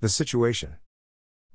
The 0.00 0.08
situation. 0.08 0.76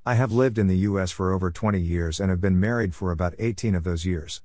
I 0.05 0.15
have 0.15 0.33
lived 0.33 0.57
in 0.57 0.67
the 0.67 0.79
US 0.79 1.11
for 1.11 1.31
over 1.31 1.49
20 1.49 1.79
years 1.79 2.19
and 2.19 2.29
have 2.29 2.41
been 2.41 2.59
married 2.59 2.93
for 2.93 3.09
about 3.09 3.35
18 3.39 3.73
of 3.73 3.85
those 3.85 4.05
years. 4.05 4.41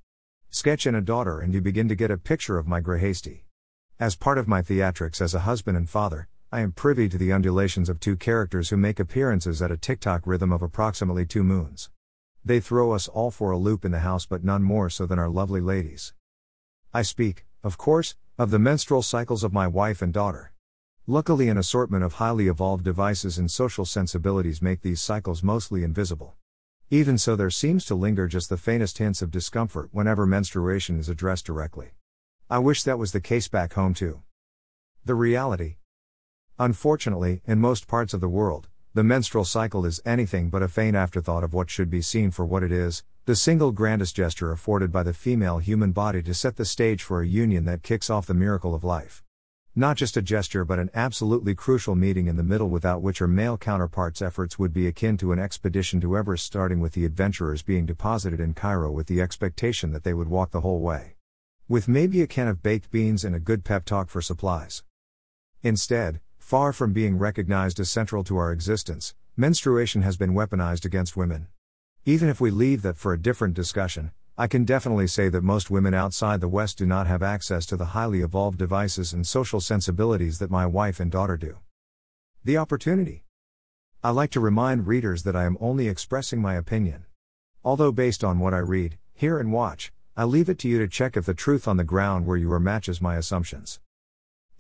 Sketch 0.51 0.87
in 0.87 0.95
a 0.95 1.01
daughter, 1.01 1.41
and 1.41 1.53
you 1.53 1.61
begin 1.61 1.89
to 1.89 1.97
get 1.97 2.13
a 2.13 2.17
picture 2.17 2.59
of 2.59 2.69
my 2.69 2.81
Greyhasty. 2.81 3.43
As 3.99 4.15
part 4.15 4.39
of 4.39 4.47
my 4.47 4.63
theatrics 4.63 5.21
as 5.21 5.35
a 5.35 5.41
husband 5.41 5.77
and 5.77 5.91
father, 5.91 6.29
I 6.53 6.61
am 6.61 6.71
privy 6.71 7.09
to 7.09 7.19
the 7.19 7.33
undulations 7.33 7.89
of 7.89 7.99
two 7.99 8.17
characters 8.17 8.69
who 8.69 8.77
make 8.77 9.01
appearances 9.01 9.61
at 9.61 9.73
a 9.73 9.77
tick-tock 9.77 10.23
rhythm 10.27 10.53
of 10.53 10.63
approximately 10.63 11.27
two 11.27 11.43
moons. 11.43 11.91
They 12.45 12.61
throw 12.61 12.93
us 12.93 13.09
all 13.09 13.33
for 13.33 13.51
a 13.51 13.59
loop 13.59 13.85
in 13.85 13.91
the 13.91 13.99
house, 13.99 14.27
but 14.27 14.45
none 14.45 14.63
more 14.63 14.89
so 14.91 15.07
than 15.07 15.19
our 15.19 15.29
lovely 15.29 15.61
ladies. 15.61 16.15
I 16.95 17.03
speak, 17.03 17.47
of 17.65 17.79
course, 17.79 18.15
of 18.39 18.53
the 18.53 18.61
menstrual 18.61 19.03
cycles 19.03 19.43
of 19.43 19.53
my 19.53 19.67
wife 19.67 20.03
and 20.03 20.13
daughter. 20.13 20.53
Luckily, 21.11 21.49
an 21.49 21.57
assortment 21.57 22.05
of 22.05 22.13
highly 22.13 22.49
evolved 22.49 22.85
devices 22.85 23.39
and 23.39 23.51
social 23.51 23.87
sensibilities 23.87 24.61
make 24.61 24.83
these 24.83 25.01
cycles 25.01 25.43
mostly 25.43 25.83
invisible. 25.83 26.37
Even 26.91 27.17
so, 27.17 27.35
there 27.35 27.49
seems 27.49 27.87
to 27.87 27.95
linger 27.95 28.29
just 28.29 28.51
the 28.51 28.59
faintest 28.59 28.99
hints 28.99 29.23
of 29.23 29.31
discomfort 29.31 29.89
whenever 29.91 30.27
menstruation 30.27 30.99
is 30.99 31.09
addressed 31.09 31.47
directly. 31.47 31.93
I 32.51 32.59
wish 32.59 32.83
that 32.83 32.99
was 32.99 33.13
the 33.13 33.23
case 33.23 33.49
back 33.49 33.73
home 33.73 33.95
too. 33.95 34.21
The 35.03 35.15
reality. 35.15 35.77
Unfortunately, 36.59 37.41
in 37.47 37.59
most 37.59 37.87
parts 37.87 38.13
of 38.13 38.21
the 38.21 38.29
world, 38.29 38.69
the 38.93 39.03
menstrual 39.03 39.47
cycle 39.47 39.87
is 39.87 40.03
anything 40.05 40.51
but 40.51 40.63
a 40.63 40.69
faint 40.69 40.95
afterthought 40.95 41.43
of 41.43 41.55
what 41.55 41.71
should 41.71 41.89
be 41.89 42.03
seen 42.03 42.31
for 42.31 42.45
what 42.45 42.63
it 42.63 42.71
is 42.71 43.03
the 43.25 43.35
single 43.35 43.73
grandest 43.73 44.15
gesture 44.15 44.53
afforded 44.53 44.93
by 44.93 45.03
the 45.03 45.15
female 45.15 45.57
human 45.57 45.93
body 45.93 46.23
to 46.23 46.35
set 46.35 46.57
the 46.57 46.67
stage 46.67 47.03
for 47.03 47.23
a 47.23 47.27
union 47.27 47.65
that 47.65 47.83
kicks 47.83 48.11
off 48.11 48.27
the 48.27 48.35
miracle 48.35 48.75
of 48.75 48.85
life. 48.85 49.23
Not 49.79 49.97
just 49.97 50.17
a 50.17 50.23
gesture, 50.23 50.65
but 50.65 50.81
an 50.81 50.91
absolutely 50.93 51.55
crucial 51.55 51.95
meeting 51.95 52.27
in 52.27 52.35
the 52.35 52.43
middle 52.43 52.69
without 52.69 53.01
which 53.01 53.21
her 53.21 53.29
male 53.29 53.57
counterparts' 53.57 54.21
efforts 54.21 54.59
would 54.59 54.73
be 54.73 54.89
akin 54.89 55.17
to 55.19 55.31
an 55.31 55.39
expedition 55.39 56.01
to 56.01 56.17
Everest, 56.17 56.45
starting 56.45 56.81
with 56.81 56.95
the 56.95 57.05
adventurers 57.05 57.63
being 57.63 57.87
deposited 57.87 58.41
in 58.41 58.55
Cairo 58.55 58.91
with 58.91 59.07
the 59.07 59.21
expectation 59.21 59.93
that 59.93 60.03
they 60.03 60.13
would 60.13 60.27
walk 60.27 60.51
the 60.51 60.63
whole 60.63 60.81
way. 60.81 61.15
With 61.69 61.87
maybe 61.87 62.21
a 62.23 62.27
can 62.27 62.49
of 62.49 62.61
baked 62.61 62.91
beans 62.91 63.25
and 63.25 63.37
a 63.37 63.39
good 63.39 63.63
pep 63.63 63.85
talk 63.85 64.09
for 64.09 64.21
supplies. 64.21 64.83
Instead, 65.63 66.19
far 66.39 66.73
from 66.73 66.93
being 66.93 67.17
recognized 67.17 67.79
as 67.79 67.89
central 67.89 68.25
to 68.25 68.37
our 68.37 68.51
existence, 68.51 69.15
menstruation 69.37 70.03
has 70.03 70.17
been 70.17 70.35
weaponized 70.35 70.85
against 70.87 71.17
women. 71.17 71.47
Even 72.05 72.29
if 72.29 72.41
we 72.41 72.51
leave 72.51 72.83
that 72.83 72.99
for 72.99 73.13
a 73.13 73.23
different 73.23 73.55
discussion, 73.55 74.11
I 74.41 74.47
can 74.47 74.65
definitely 74.65 75.09
say 75.09 75.29
that 75.31 75.43
most 75.43 75.69
women 75.69 75.95
outside 75.95 76.41
the 76.41 76.47
West 76.47 76.79
do 76.79 76.87
not 76.87 77.09
have 77.09 77.25
access 77.25 77.67
to 77.67 77.77
the 77.77 77.87
highly 77.87 78.21
evolved 78.21 78.57
devices 78.57 79.13
and 79.13 79.27
social 79.27 79.61
sensibilities 79.61 80.39
that 80.39 80.49
my 80.49 80.65
wife 80.65 81.01
and 81.01 81.11
daughter 81.11 81.37
do. 81.37 81.57
The 82.45 82.57
opportunity. 82.57 83.25
I 84.01 84.11
like 84.11 84.31
to 84.31 84.41
remind 84.41 84.87
readers 84.87 85.25
that 85.25 85.35
I 85.35 85.45
am 85.45 85.59
only 85.61 85.89
expressing 85.89 86.41
my 86.41 86.55
opinion. 86.55 87.05
Although 87.65 87.91
based 87.91 88.23
on 88.23 88.39
what 88.39 88.55
I 88.55 88.59
read, 88.59 88.97
hear, 89.13 89.41
and 89.41 89.53
watch, 89.53 89.91
I 90.17 90.23
leave 90.23 90.49
it 90.49 90.61
to 90.61 90.69
you 90.69 90.79
to 90.79 90.87
check 90.87 91.17
if 91.17 91.27
the 91.27 91.35
truth 91.35 91.67
on 91.67 91.77
the 91.77 91.83
ground 91.83 92.25
where 92.25 92.37
you 92.37 92.53
are 92.53 92.61
matches 92.61 93.03
my 93.03 93.17
assumptions. 93.17 93.81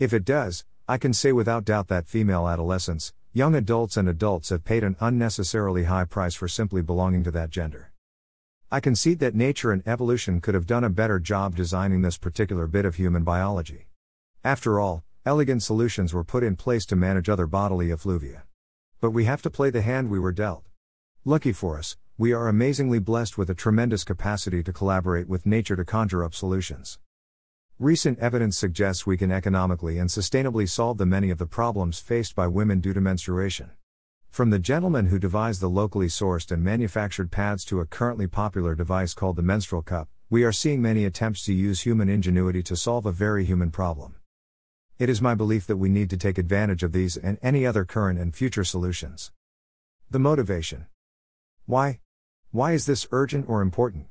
If 0.00 0.12
it 0.12 0.24
does, 0.24 0.64
I 0.88 0.98
can 0.98 1.12
say 1.12 1.30
without 1.30 1.64
doubt 1.64 1.86
that 1.86 2.08
female 2.08 2.48
adolescents, 2.48 3.12
Young 3.34 3.54
adults 3.54 3.96
and 3.96 4.08
adults 4.08 4.48
have 4.48 4.64
paid 4.64 4.82
an 4.82 4.96
unnecessarily 4.98 5.84
high 5.84 6.06
price 6.06 6.34
for 6.34 6.48
simply 6.48 6.82
belonging 6.82 7.22
to 7.22 7.30
that 7.30 7.50
gender. 7.50 7.87
I 8.70 8.80
concede 8.80 9.18
that 9.20 9.34
nature 9.34 9.72
and 9.72 9.82
evolution 9.88 10.42
could 10.42 10.52
have 10.52 10.66
done 10.66 10.84
a 10.84 10.90
better 10.90 11.18
job 11.18 11.56
designing 11.56 12.02
this 12.02 12.18
particular 12.18 12.66
bit 12.66 12.84
of 12.84 12.96
human 12.96 13.24
biology. 13.24 13.86
After 14.44 14.78
all, 14.78 15.04
elegant 15.24 15.62
solutions 15.62 16.12
were 16.12 16.22
put 16.22 16.44
in 16.44 16.54
place 16.54 16.84
to 16.86 16.96
manage 16.96 17.30
other 17.30 17.46
bodily 17.46 17.90
effluvia. 17.90 18.42
But 19.00 19.12
we 19.12 19.24
have 19.24 19.40
to 19.40 19.50
play 19.50 19.70
the 19.70 19.80
hand 19.80 20.10
we 20.10 20.18
were 20.18 20.32
dealt. 20.32 20.66
Lucky 21.24 21.50
for 21.50 21.78
us, 21.78 21.96
we 22.18 22.34
are 22.34 22.46
amazingly 22.46 22.98
blessed 22.98 23.38
with 23.38 23.48
a 23.48 23.54
tremendous 23.54 24.04
capacity 24.04 24.62
to 24.62 24.72
collaborate 24.74 25.28
with 25.28 25.46
nature 25.46 25.76
to 25.76 25.84
conjure 25.86 26.22
up 26.22 26.34
solutions. 26.34 26.98
Recent 27.78 28.18
evidence 28.18 28.58
suggests 28.58 29.06
we 29.06 29.16
can 29.16 29.32
economically 29.32 29.96
and 29.96 30.10
sustainably 30.10 30.68
solve 30.68 30.98
the 30.98 31.06
many 31.06 31.30
of 31.30 31.38
the 31.38 31.46
problems 31.46 32.00
faced 32.00 32.34
by 32.34 32.46
women 32.46 32.80
due 32.80 32.92
to 32.92 33.00
menstruation. 33.00 33.70
From 34.30 34.50
the 34.50 34.58
gentleman 34.58 35.06
who 35.06 35.18
devised 35.18 35.60
the 35.60 35.68
locally 35.68 36.06
sourced 36.06 36.52
and 36.52 36.62
manufactured 36.62 37.30
pads 37.30 37.64
to 37.64 37.80
a 37.80 37.86
currently 37.86 38.26
popular 38.26 38.74
device 38.74 39.14
called 39.14 39.36
the 39.36 39.42
menstrual 39.42 39.82
cup, 39.82 40.08
we 40.30 40.44
are 40.44 40.52
seeing 40.52 40.80
many 40.80 41.04
attempts 41.04 41.44
to 41.44 41.52
use 41.52 41.80
human 41.80 42.08
ingenuity 42.08 42.62
to 42.62 42.76
solve 42.76 43.06
a 43.06 43.12
very 43.12 43.44
human 43.44 43.70
problem. 43.70 44.14
It 44.98 45.08
is 45.08 45.22
my 45.22 45.34
belief 45.34 45.66
that 45.66 45.76
we 45.76 45.88
need 45.88 46.10
to 46.10 46.16
take 46.16 46.38
advantage 46.38 46.82
of 46.82 46.92
these 46.92 47.16
and 47.16 47.38
any 47.42 47.64
other 47.64 47.84
current 47.84 48.18
and 48.18 48.34
future 48.34 48.64
solutions. 48.64 49.32
The 50.10 50.18
motivation. 50.18 50.86
Why? 51.66 52.00
Why 52.50 52.72
is 52.72 52.86
this 52.86 53.06
urgent 53.10 53.48
or 53.48 53.60
important? 53.60 54.06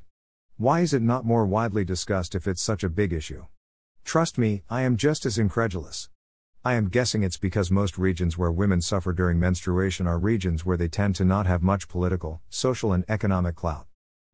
Why 0.58 0.82
is 0.82 0.94
it 0.94 1.02
not 1.02 1.26
more 1.26 1.46
widely 1.46 1.86
discussed 1.86 2.36
if 2.36 2.48
it's 2.48 2.62
such 2.62 2.84
a 2.84 2.90
big 2.90 3.14
issue? 3.14 3.46
Trust 4.04 4.38
me, 4.38 4.64
I 4.70 4.82
am 4.82 4.98
just 4.98 5.26
as 5.26 5.38
incredulous. 5.38 6.10
I 6.66 6.74
am 6.74 6.90
guessing 6.90 7.24
it's 7.24 7.38
because 7.38 7.72
most 7.72 7.98
regions 7.98 8.38
where 8.38 8.52
women 8.52 8.82
suffer 8.82 9.14
during 9.14 9.40
menstruation 9.40 10.06
are 10.08 10.20
regions 10.20 10.66
where 10.66 10.76
they 10.76 10.90
tend 10.90 11.16
to 11.16 11.26
not 11.26 11.46
have 11.46 11.64
much 11.64 11.88
political, 11.88 12.42
social, 12.50 12.92
and 12.92 13.06
economic 13.08 13.56
clout. 13.56 13.88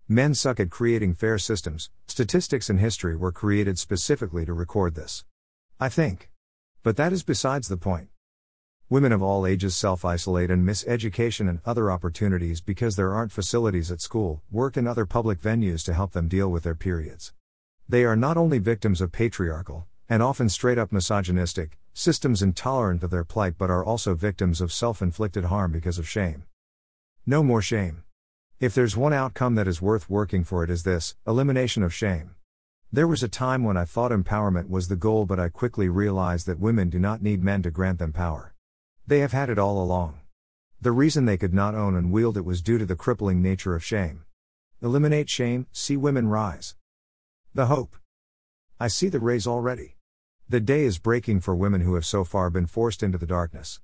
Men 0.07 0.33
suck 0.33 0.59
at 0.59 0.71
creating 0.71 1.13
fair 1.13 1.37
systems, 1.37 1.89
statistics 2.07 2.69
and 2.69 2.79
history 2.79 3.15
were 3.15 3.31
created 3.31 3.77
specifically 3.77 4.45
to 4.45 4.53
record 4.53 4.95
this. 4.95 5.25
I 5.79 5.89
think. 5.89 6.29
But 6.81 6.97
that 6.97 7.13
is 7.13 7.23
besides 7.23 7.67
the 7.67 7.77
point. 7.77 8.09
Women 8.89 9.11
of 9.11 9.21
all 9.21 9.45
ages 9.45 9.75
self 9.75 10.03
isolate 10.03 10.49
and 10.49 10.65
miss 10.65 10.85
education 10.87 11.47
and 11.47 11.59
other 11.65 11.91
opportunities 11.91 12.61
because 12.61 12.95
there 12.95 13.13
aren't 13.13 13.31
facilities 13.31 13.91
at 13.91 14.01
school, 14.01 14.41
work, 14.51 14.75
and 14.75 14.87
other 14.87 15.05
public 15.05 15.39
venues 15.41 15.83
to 15.85 15.93
help 15.93 16.13
them 16.13 16.27
deal 16.27 16.49
with 16.49 16.63
their 16.63 16.75
periods. 16.75 17.33
They 17.87 18.05
are 18.05 18.15
not 18.15 18.37
only 18.37 18.59
victims 18.59 19.01
of 19.01 19.11
patriarchal, 19.11 19.87
and 20.09 20.21
often 20.21 20.49
straight 20.49 20.77
up 20.77 20.91
misogynistic, 20.91 21.79
systems 21.93 22.41
intolerant 22.41 23.03
of 23.03 23.11
their 23.11 23.23
plight 23.23 23.55
but 23.57 23.69
are 23.69 23.83
also 23.83 24.15
victims 24.15 24.61
of 24.61 24.73
self 24.73 25.01
inflicted 25.01 25.45
harm 25.45 25.71
because 25.71 25.97
of 25.97 26.07
shame. 26.07 26.43
No 27.25 27.43
more 27.43 27.61
shame. 27.61 28.03
If 28.59 28.73
there's 28.73 28.97
one 28.97 29.13
outcome 29.13 29.55
that 29.55 29.67
is 29.67 29.81
worth 29.81 30.09
working 30.09 30.43
for, 30.43 30.63
it 30.63 30.69
is 30.69 30.83
this 30.83 31.15
elimination 31.27 31.83
of 31.83 31.93
shame. 31.93 32.35
There 32.91 33.07
was 33.07 33.23
a 33.23 33.27
time 33.27 33.63
when 33.63 33.75
I 33.75 33.85
thought 33.85 34.11
empowerment 34.11 34.69
was 34.69 34.87
the 34.87 34.95
goal, 34.95 35.25
but 35.25 35.39
I 35.39 35.49
quickly 35.49 35.89
realized 35.89 36.45
that 36.47 36.59
women 36.59 36.89
do 36.89 36.99
not 36.99 37.21
need 37.21 37.43
men 37.43 37.63
to 37.63 37.71
grant 37.71 37.99
them 37.99 38.13
power. 38.13 38.53
They 39.07 39.19
have 39.19 39.31
had 39.31 39.49
it 39.49 39.57
all 39.57 39.81
along. 39.81 40.19
The 40.79 40.91
reason 40.91 41.25
they 41.25 41.37
could 41.37 41.53
not 41.53 41.75
own 41.75 41.95
and 41.95 42.11
wield 42.11 42.37
it 42.37 42.45
was 42.45 42.61
due 42.61 42.77
to 42.77 42.85
the 42.85 42.95
crippling 42.95 43.41
nature 43.41 43.73
of 43.73 43.83
shame. 43.83 44.25
Eliminate 44.81 45.29
shame, 45.29 45.65
see 45.71 45.97
women 45.97 46.27
rise. 46.27 46.75
The 47.53 47.67
hope. 47.67 47.95
I 48.83 48.89
see 48.89 49.07
the 49.07 49.21
rays 49.21 49.47
already. 49.47 49.95
The 50.49 50.59
day 50.59 50.83
is 50.83 50.99
breaking 50.99 51.39
for 51.39 51.55
women 51.55 51.79
who 51.79 51.93
have 51.93 52.05
so 52.05 52.25
far 52.25 52.49
been 52.49 52.67
forced 52.67 53.01
into 53.01 53.17
the 53.17 53.25
darkness. 53.25 53.79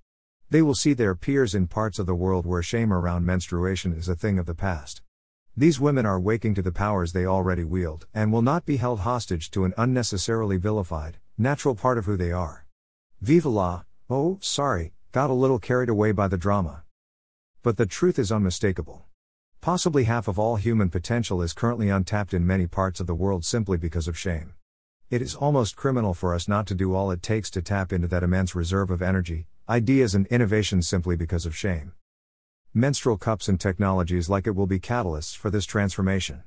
They 0.50 0.62
will 0.62 0.76
see 0.76 0.92
their 0.92 1.16
peers 1.16 1.56
in 1.56 1.68
parts 1.68 2.00
of 2.00 2.06
the 2.06 2.14
world 2.14 2.46
where 2.46 2.62
shame 2.62 2.92
around 2.92 3.26
menstruation 3.26 3.94
is 3.94 4.10
a 4.10 4.16
thing 4.18 4.38
of 4.38 4.46
the 4.46 4.54
past. 4.54 5.02
These 5.56 5.80
women 5.80 6.06
are 6.06 6.20
waking 6.20 6.54
to 6.56 6.62
the 6.62 6.74
powers 6.74 7.14
they 7.14 7.26
already 7.26 7.64
wield, 7.64 8.08
and 8.14 8.34
will 8.34 8.42
not 8.42 8.66
be 8.66 8.76
held 8.76 9.00
hostage 9.00 9.50
to 9.52 9.64
an 9.64 9.74
unnecessarily 9.78 10.58
vilified, 10.58 11.20
natural 11.38 11.76
part 11.76 11.98
of 11.98 12.04
who 12.04 12.18
they 12.18 12.34
are. 12.34 12.66
Viva 13.22 13.48
la, 13.48 13.84
oh, 14.10 14.38
sorry, 14.42 14.92
got 15.14 15.30
a 15.30 15.42
little 15.42 15.60
carried 15.60 15.88
away 15.88 16.12
by 16.12 16.28
the 16.28 16.38
drama. 16.38 16.84
But 17.64 17.78
the 17.78 17.86
truth 17.86 18.20
is 18.20 18.34
unmistakable. 18.34 19.06
Possibly 19.62 20.04
half 20.04 20.28
of 20.28 20.38
all 20.38 20.58
human 20.58 20.90
potential 20.90 21.42
is 21.42 21.54
currently 21.54 21.88
untapped 21.88 22.34
in 22.34 22.46
many 22.46 22.68
parts 22.68 23.00
of 23.00 23.08
the 23.08 23.16
world 23.16 23.46
simply 23.46 23.78
because 23.78 24.10
of 24.10 24.18
shame. 24.18 24.56
It 25.12 25.24
is 25.24 25.34
almost 25.34 25.76
criminal 25.76 26.14
for 26.14 26.36
us 26.36 26.48
not 26.48 26.68
to 26.68 26.76
do 26.76 26.94
all 26.94 27.10
it 27.10 27.24
takes 27.24 27.50
to 27.52 27.64
tap 27.64 27.92
into 27.92 28.08
that 28.10 28.22
immense 28.22 28.54
reserve 28.54 28.92
of 28.92 29.02
energy, 29.02 29.48
ideas, 29.68 30.14
and 30.14 30.28
innovation 30.28 30.84
simply 30.84 31.16
because 31.16 31.48
of 31.48 31.56
shame. 31.56 31.94
Menstrual 32.76 33.18
cups 33.18 33.48
and 33.48 33.60
technologies 33.60 34.30
like 34.30 34.46
it 34.46 34.56
will 34.56 34.68
be 34.68 34.80
catalysts 34.80 35.36
for 35.36 35.50
this 35.50 35.66
transformation. 35.66 36.44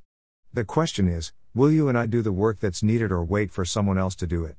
The 0.53 0.65
question 0.65 1.09
is 1.09 1.33
will 1.53 1.73
you 1.73 1.89
and 1.89 1.99
I 1.99 2.07
do 2.07 2.23
the 2.23 2.31
work 2.31 2.61
that's 2.61 2.85
needed 2.85 3.11
or 3.11 3.25
wait 3.25 3.51
for 3.51 3.65
someone 3.65 3.99
else 3.99 4.15
to 4.15 4.29
do 4.29 4.45
it? 4.45 4.57